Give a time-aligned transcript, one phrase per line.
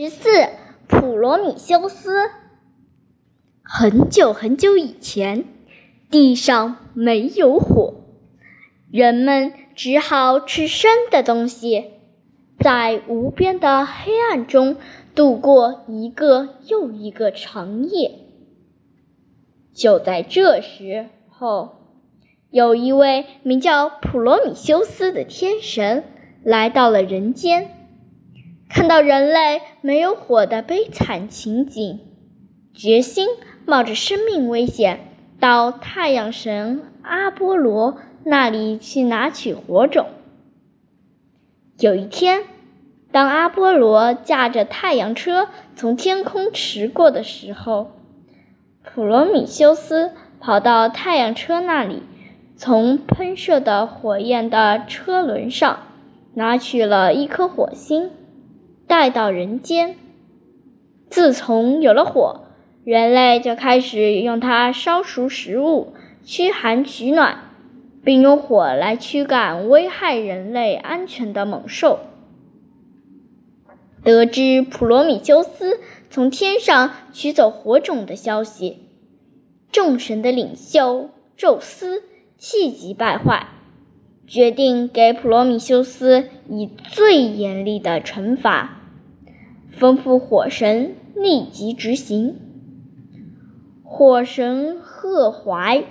[0.00, 0.28] 十四，
[0.86, 2.30] 普罗米修斯。
[3.64, 5.44] 很久很久以前，
[6.08, 7.94] 地上没有火，
[8.92, 11.94] 人们只好吃生的东西，
[12.60, 14.76] 在无边的黑暗中
[15.16, 18.20] 度过一个又一个长夜。
[19.74, 21.70] 就在这时候，
[22.50, 26.04] 有一位名叫普罗米修斯的天神
[26.44, 27.74] 来到了人间。
[28.68, 32.00] 看到人类没有火的悲惨情景，
[32.74, 33.26] 决心
[33.64, 35.00] 冒着生命危险
[35.40, 40.06] 到太阳神阿波罗那里去拿取火种。
[41.78, 42.42] 有一天，
[43.10, 47.92] 当阿波罗驾着太阳车从天空驰过的时候，
[48.84, 52.02] 普罗米修斯跑到太阳车那里，
[52.56, 55.78] 从喷射的火焰的车轮上
[56.34, 58.10] 拿取了一颗火星。
[58.88, 59.94] 带到人间。
[61.08, 62.46] 自从有了火，
[62.84, 65.92] 人类就开始用它烧熟食物、
[66.24, 67.38] 驱寒取暖，
[68.02, 72.00] 并用火来驱赶危害人类安全的猛兽。
[74.02, 78.78] 得知普罗米修斯从天上取走火种的消息，
[79.70, 82.04] 众神的领袖宙斯
[82.38, 83.48] 气急败坏。
[84.26, 88.77] 决定给普罗米修斯以最严厉的惩罚，
[89.76, 92.36] 吩咐火神立即执行。
[93.82, 95.84] 火神赫淮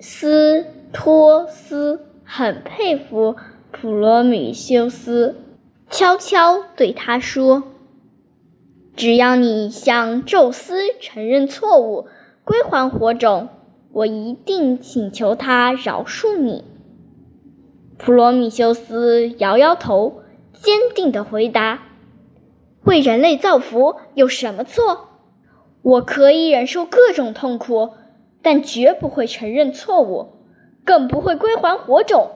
[0.00, 3.36] 斯托斯很佩服
[3.70, 5.36] 普罗米修斯，
[5.90, 7.62] 悄悄对他说
[8.96, 12.06] ：“只要你向宙斯承认错误，
[12.44, 13.48] 归还火种，
[13.92, 16.64] 我一定请求他饶恕你。”
[17.98, 20.22] 普罗米修斯摇摇头，
[20.54, 21.82] 坚定地回答
[22.84, 25.08] ：“为人类造福有什么错？
[25.82, 27.90] 我可以忍受各种痛苦，
[28.40, 30.32] 但绝不会承认错误，
[30.84, 32.30] 更不会归还火种。”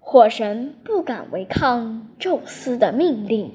[0.00, 3.52] 火神不敢违抗宙斯的命令，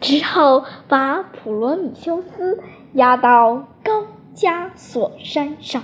[0.00, 2.60] 只好把普罗米修斯
[2.94, 5.82] 押到高加索山上。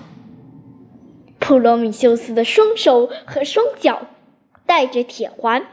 [1.38, 4.02] 普罗米修斯的双手和双脚
[4.66, 5.66] 带着铁环，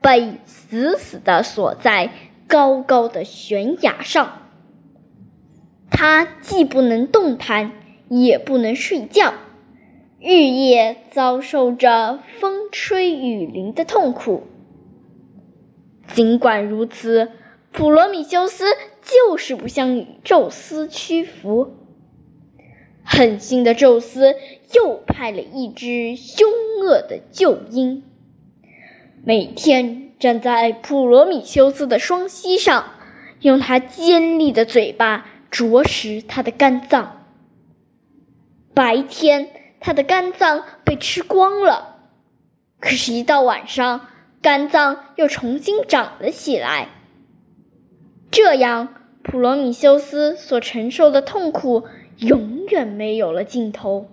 [0.00, 2.10] 被死死地锁在
[2.46, 4.42] 高高的悬崖上。
[5.90, 7.72] 他既不能动弹，
[8.08, 9.34] 也不能睡觉，
[10.20, 14.44] 日夜遭受着风吹雨淋的痛苦。
[16.12, 17.30] 尽管如此，
[17.72, 18.64] 普罗米修斯
[19.02, 21.74] 就是不向宙斯屈服。
[23.04, 24.34] 狠心的宙斯
[24.74, 26.48] 又派了一只凶
[26.82, 28.02] 恶的鹫鹰，
[29.28, 32.92] 每天站在普罗米修斯的双膝上，
[33.40, 37.26] 用他尖利的嘴巴啄食他的肝脏。
[38.72, 39.48] 白天，
[39.80, 41.96] 他的肝脏被吃光了，
[42.78, 44.06] 可是，一到晚上，
[44.40, 46.90] 肝脏又重新长了起来。
[48.30, 48.94] 这样，
[49.24, 51.82] 普罗米修斯所承受的痛苦。
[52.18, 54.06] 永远没有了尽头。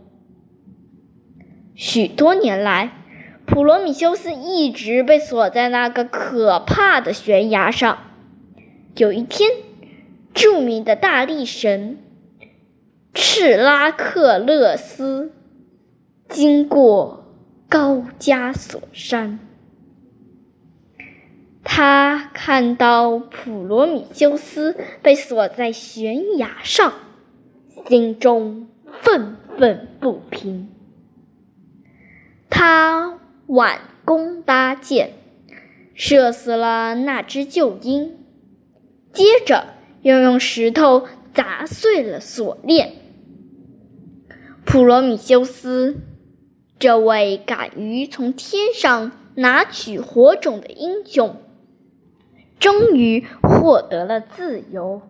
[1.75, 3.02] 许多年来，
[3.45, 7.97] 普罗米修斯一直被锁在那个可怕的悬崖上。
[8.95, 9.49] 有一天，
[10.33, 11.97] 著名的大力神
[13.13, 15.33] 赤拉克勒斯
[16.29, 17.25] 经过
[17.67, 19.39] 高加索山，
[21.63, 26.93] 他看到普罗米修斯被锁在悬崖上。
[27.87, 28.69] 心中
[29.01, 30.69] 愤愤不平，
[32.49, 33.12] 他
[33.53, 35.11] 挽弓搭箭，
[35.93, 38.17] 射死了那只鹫鹰，
[39.13, 42.93] 接着又用石头砸碎了锁链。
[44.65, 45.97] 普罗米修斯，
[46.79, 51.37] 这位敢于从天上拿取火种的英雄，
[52.59, 55.03] 终于获得了自由。